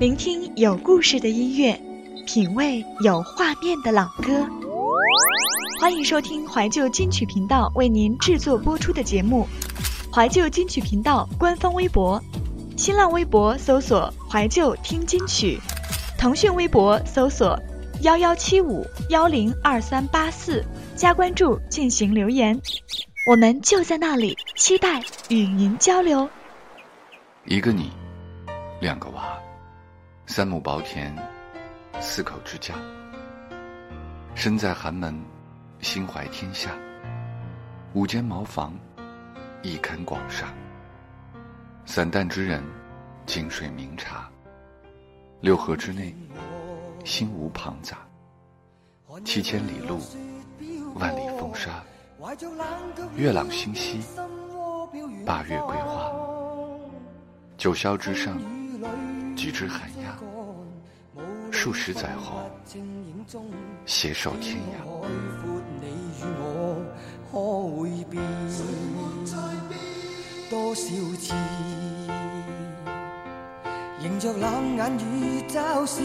[0.00, 1.78] 聆听有故事的音乐，
[2.26, 4.48] 品味有画面的老歌。
[5.78, 9.46] 欢迎收听怀旧金曲频道为您制作播出的节目
[10.10, 12.18] 《怀旧金曲频道》官方微博：
[12.78, 15.60] 新浪微博搜索“怀旧听金曲”，
[16.16, 17.60] 腾讯微博搜索
[18.00, 20.64] “幺幺七五幺零二三八四”，
[20.96, 22.58] 加关注进行留言。
[23.30, 26.26] 我们就在那里，期待与您交流。
[27.44, 27.90] 一个你，
[28.80, 29.38] 两个娃。
[30.32, 31.12] 三亩薄田，
[32.00, 32.76] 四口之家。
[34.36, 35.20] 身在寒门，
[35.80, 36.70] 心怀天下。
[37.94, 38.72] 五间茅房，
[39.60, 40.54] 一堪广厦。
[41.84, 42.62] 散淡之人，
[43.26, 44.30] 井水茗茶。
[45.40, 46.14] 六合之内，
[47.04, 47.98] 心无旁杂。
[49.24, 49.98] 七千里路，
[50.94, 51.82] 万里风沙。
[53.16, 54.00] 月朗星稀，
[55.26, 56.12] 八月桂花。
[57.58, 58.40] 九霄之上。
[59.50, 60.16] 举止寒鸦，
[61.50, 62.48] 数十载后，
[63.84, 64.76] 携手天涯。
[70.48, 70.82] 多少
[71.18, 71.34] 次，
[74.00, 76.00] 迎着冷眼与嘲笑，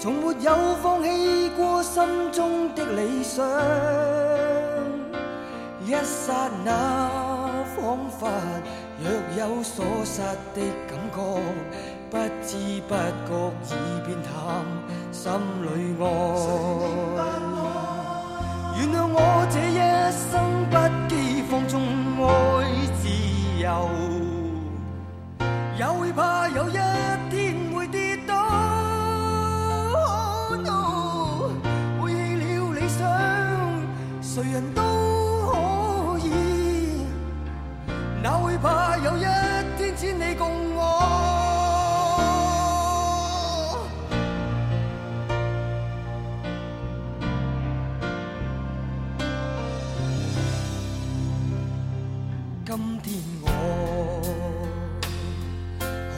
[0.00, 3.46] 从没有放弃过心中的理想。
[5.84, 6.72] 一刹那，
[7.76, 8.28] 仿佛
[9.00, 10.20] 若有所失
[10.54, 11.20] 的感觉。
[12.12, 13.34] 不知不觉
[13.70, 13.74] 已
[14.04, 14.30] 变淡，
[15.10, 15.32] 心
[15.62, 15.66] 里
[15.98, 16.04] 爱。
[18.76, 19.16] 原谅我
[19.48, 19.80] 这一
[20.12, 20.22] 生
[20.68, 20.76] 不
[21.08, 21.10] 羁
[21.48, 21.80] 放纵
[22.20, 22.28] 爱
[23.00, 23.02] 自
[23.62, 23.66] 由，
[25.78, 26.76] 也会怕有一
[27.30, 27.40] 天
[27.74, 28.30] 会跌倒。
[30.52, 30.52] 背
[32.12, 33.00] 弃了理想，
[34.20, 34.82] 谁人都
[35.50, 36.28] 可以，
[38.22, 39.22] 哪会怕有一
[39.78, 40.61] 天只你共
[52.74, 53.46] 今天我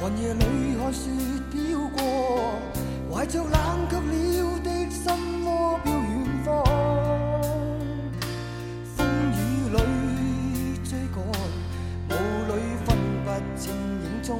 [0.00, 0.41] 寒夜里
[0.78, 1.10] 看雪
[1.50, 1.98] 飘过，
[3.10, 3.50] 怀着冷
[3.91, 4.03] 却了
[4.62, 5.03] 的心
[5.44, 5.48] 窝
[5.82, 6.00] 飘远
[6.44, 6.47] 方。
[8.94, 9.37] 风雨
[9.75, 9.78] 里
[10.84, 11.19] 追赶，
[12.10, 12.12] 雾
[12.47, 12.53] 里
[12.86, 12.88] 分
[13.25, 13.26] 不
[13.59, 14.38] 清影踪。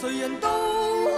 [0.00, 1.17] 谁人都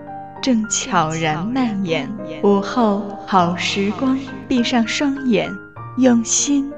[0.41, 2.11] 正悄然蔓延，
[2.43, 4.17] 午后好时光，
[4.47, 5.55] 闭上双眼，
[5.97, 6.71] 用心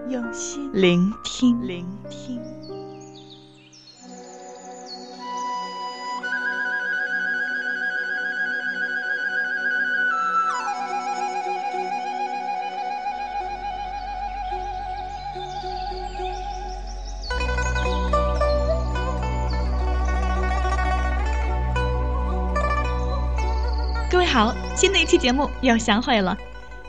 [0.73, 1.57] 聆听。
[24.33, 26.35] 好，新的一期节目又相会了，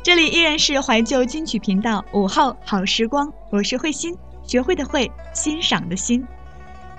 [0.02, 6.26] 这里依然是怀旧金曲频道午后好时光，我是慧心，学会的会，欣赏的心。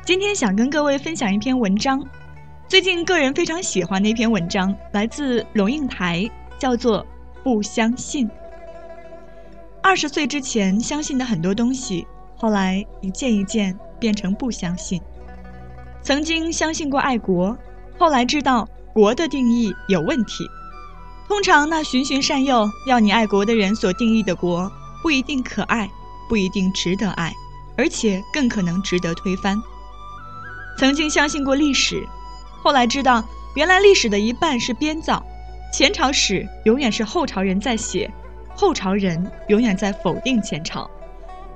[0.05, 1.99] 今天想跟各位分享一篇文章，
[2.67, 7.03] 最近个人非常喜欢的一篇文章，来自龙应台，叫做
[7.43, 8.29] 《不相信》。
[9.81, 12.05] 二十岁之前相信的很多东西，
[12.37, 15.01] 后来一件一件变成不相信。
[16.03, 17.57] 曾经相信过爱国，
[17.97, 18.69] 后来知道。
[18.95, 20.49] 国的定义有问题，
[21.27, 24.71] 通常那循循善诱要你爱国的人所定义的国，
[25.03, 25.91] 不一定可爱，
[26.29, 27.33] 不一定值得爱，
[27.75, 29.61] 而且更可能值得推翻。
[30.77, 32.07] 曾经相信过历史，
[32.63, 33.21] 后来知道
[33.53, 35.21] 原来历史的一半是编造，
[35.73, 38.09] 前朝史永远是后朝人在写，
[38.55, 40.89] 后朝人永远在否定前朝，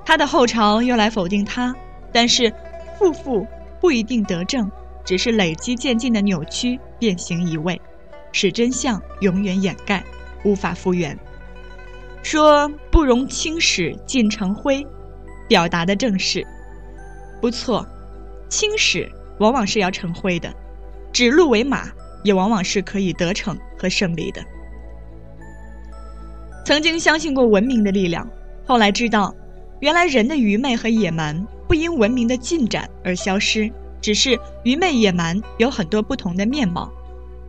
[0.04, 1.74] 他的后朝又来否定他，
[2.12, 2.52] 但是
[2.98, 3.46] 负负
[3.80, 4.70] 不一定得正。
[5.02, 7.80] 只是累积渐进的扭曲变形移位，
[8.30, 10.04] 使真相永远掩盖，
[10.44, 11.18] 无法复原。
[12.22, 14.86] 说不容青史尽成灰，
[15.48, 16.46] 表达的正是
[17.40, 17.84] 不错。
[18.48, 20.52] 青史往往是要成灰的，
[21.12, 21.88] 指鹿为马
[22.22, 24.44] 也往往是可以得逞和胜利的。
[26.66, 28.28] 曾经相信过文明的力量，
[28.66, 29.34] 后来知道，
[29.80, 33.72] 原来人的愚昧和野蛮不因文明的进展而消失。
[34.00, 36.90] 只是愚昧野蛮有很多不同的面貌，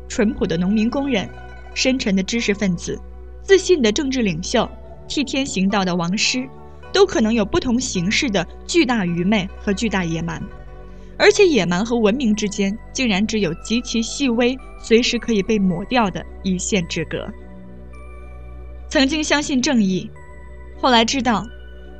[0.09, 1.29] 淳朴的农民工人，
[1.73, 2.99] 深沉的知识分子，
[3.41, 4.69] 自信的政治领袖，
[5.07, 6.45] 替天行道的王师，
[6.91, 10.43] 都可能有不同形式的巨大愚昧和巨大野蛮，
[11.17, 17.25] 而且野蛮和文明之间竟然只有极其细微、随时可以被抹掉的一线之隔。
[18.89, 20.11] 曾经相信正义，
[20.81, 21.45] 后来知道，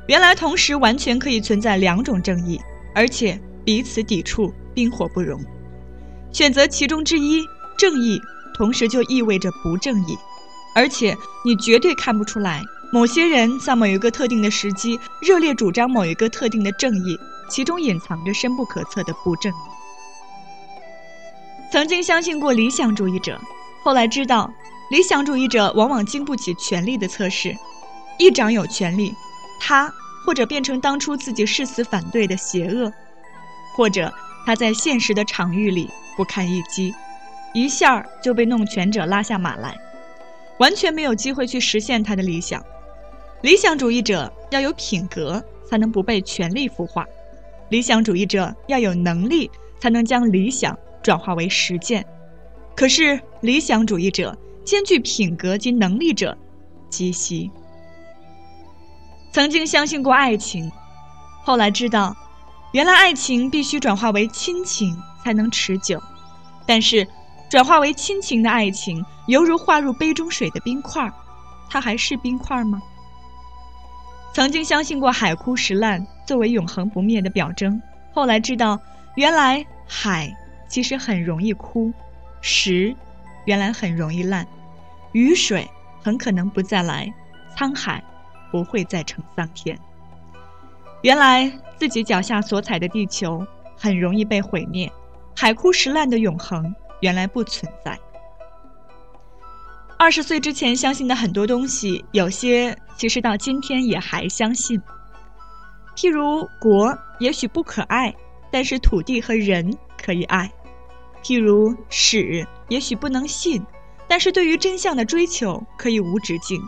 [0.08, 2.60] 原来同时完全可以存在两种正义，
[2.94, 3.40] 而且。
[3.64, 5.40] 彼此抵触，冰火不容。
[6.32, 7.44] 选择其中之一，
[7.76, 8.20] 正义，
[8.54, 10.16] 同时就意味着不正义。
[10.74, 17.18] 而且你绝对看不出来，某些人在某一个特定的时机热烈主张某一个特定的正义，
[17.50, 19.56] 其中隐藏着深不可测的不正义。
[21.70, 23.40] 曾经相信过理想主义者，
[23.82, 24.50] 后来知道，
[24.90, 27.56] 理想主义者往往经不起权力的测试。
[28.18, 29.14] 一掌有权力，
[29.60, 29.92] 他
[30.24, 32.92] 或者变成当初自己誓死反对的邪恶。
[33.74, 34.12] 或者
[34.44, 36.94] 他在现实的场域里不堪一击，
[37.54, 39.76] 一下就被弄权者拉下马来，
[40.58, 42.62] 完全没有机会去实现他的理想。
[43.40, 47.04] 理想主义者要有品格，才能不被权力腐化；
[47.70, 49.50] 理想主义者要有能力，
[49.80, 52.04] 才能将理想转化为实践。
[52.76, 56.36] 可是理想主义者兼具品格及能力者
[56.88, 57.50] 极稀。
[59.32, 60.70] 曾经相信过爱情，
[61.44, 62.14] 后来知道。
[62.72, 66.02] 原来爱情必须转化为亲情才能持久，
[66.66, 67.06] 但是
[67.50, 71.12] 转化为亲情的爱情犹如化入杯中水的冰块，
[71.68, 72.80] 它还是冰块吗？
[74.32, 77.80] 曾经相信过海枯石烂作为永恒不灭的表征，
[78.14, 78.80] 后来知道
[79.16, 80.34] 原来海
[80.66, 81.92] 其实很容易枯，
[82.40, 82.96] 石
[83.44, 84.46] 原来很容易烂，
[85.12, 85.68] 雨水
[86.02, 87.12] 很可能不再来，
[87.54, 88.02] 沧海
[88.50, 89.78] 不会再成桑田。
[91.02, 93.44] 原来自己脚下所踩的地球
[93.76, 94.90] 很容易被毁灭，
[95.36, 97.98] 海枯石烂的永恒原来不存在。
[99.98, 104.80] 二十岁之前相信的很多东西，有些其实到今天也还相信。
[105.96, 108.14] 譬如国也许不可爱，
[108.50, 110.48] 但是土地和人可以爱；
[111.22, 113.64] 譬如史也许不能信，
[114.08, 116.60] 但是对于真相的追求可以无止境；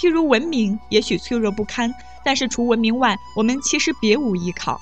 [0.00, 1.94] 譬如文明也许脆弱不堪。
[2.24, 4.80] 但是除文明外，我们其实别无依靠。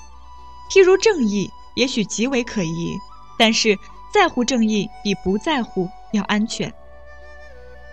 [0.71, 2.97] 譬如正义，也许极为可疑，
[3.37, 3.77] 但是
[4.13, 6.73] 在乎正义比不在乎要安全。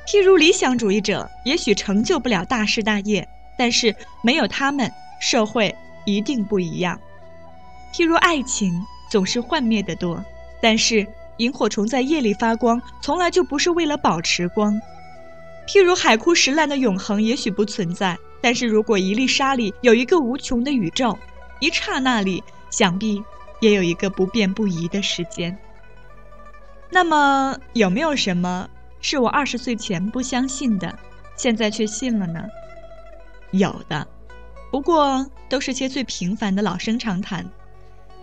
[0.07, 3.29] 譬如理想主义者，也许成就不了大事大业，
[3.59, 4.91] 但是没有他们，
[5.21, 6.99] 社会一定不一样。
[7.93, 8.73] 譬如爱情
[9.11, 10.25] 总是幻灭的多，
[10.63, 11.07] 但是
[11.39, 14.81] 萤火虫在夜里发光，从来就不是为了保持光。
[15.67, 21.19] 譬如海枯石烂的永恒也许不存在，但是如果一粒沙里有一个无穷的宇宙，
[21.61, 23.23] 一刹那里想必
[23.61, 25.57] 也有一个不变不移的时间。
[26.91, 28.69] 那么有没有什么
[29.01, 30.99] 是我二十岁前不相信的，
[31.37, 32.45] 现在却信了呢？
[33.51, 34.07] 有的，
[34.71, 37.45] 不过都是些最平凡的老生常谈。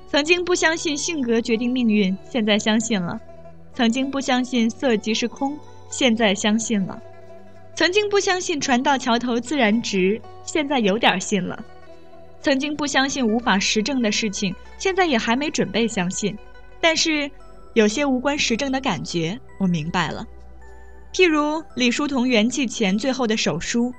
[0.10, 3.20] 曾经不相信性格决定命运，现在相信了；
[3.74, 5.58] 曾经不相信色即是空，
[5.90, 6.98] 现在相信了；
[7.78, 11.56] 曾经不相信船到桥头自然直，现在有点信了；
[12.42, 16.36] 曾经不相信无法实证的事情，现在也还没准备相信。
[16.82, 17.30] 但是，
[17.76, 20.26] 有些无关实证的感觉，我明白了。
[21.14, 23.94] 譬如李叔同元气前最后的手书：“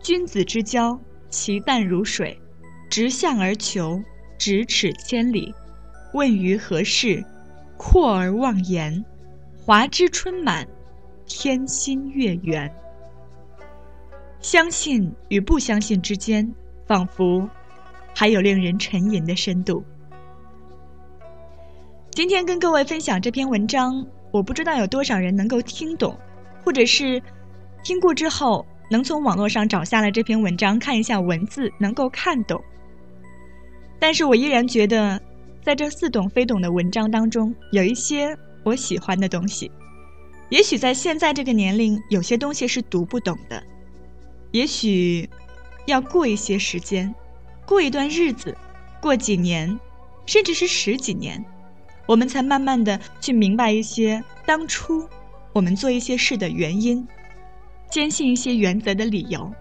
[0.00, 0.96] 君子之交，
[1.28, 2.40] 其淡如水，
[2.88, 4.00] 直向而求。”
[4.38, 5.52] 咫尺千里，
[6.14, 7.24] 问于何事？
[7.76, 9.04] 阔而忘言，
[9.66, 10.64] 华之春满，
[11.26, 12.72] 天心月圆。
[14.40, 16.54] 相信与不相信之间，
[16.86, 17.48] 仿佛
[18.14, 19.82] 还有令人沉吟的深度。
[22.12, 26.16] 今天跟各位分享这篇文章，我不知道有多少人能够听懂，
[26.64, 27.20] 或者是
[27.82, 32.62] 听过之后能从网络上找下来这篇文章，看一下文字，能够看懂。
[33.98, 35.20] 但是我依然觉得，
[35.62, 39.68] 在这似懂非懂的文章当中，有一些我喜欢的东西。
[40.48, 43.60] 也许在现在这个年龄，有些东西是读不懂的。
[44.50, 45.28] 也许
[45.86, 47.14] 要过一些时间，
[47.66, 48.56] 过一段日子，
[49.00, 49.78] 过几年，
[50.26, 51.44] 甚至是十几年，
[52.06, 55.08] 我们才慢慢的去明白一些当初
[55.52, 57.06] 我们做一些事的原因，
[57.90, 59.52] 坚信一些原则的理由。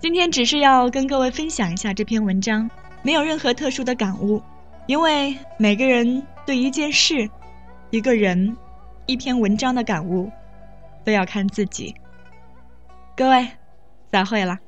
[0.00, 2.70] 今天只是要跟各位分享一下这篇文章。
[3.00, 4.42] 没有任何特殊的感悟，
[4.86, 7.30] 因为每个人对一件事、
[7.90, 8.56] 一个人、
[9.06, 10.28] 一篇文章的感悟，
[11.04, 11.94] 都要看自己。
[13.16, 13.48] 各位，
[14.12, 14.67] 散会了。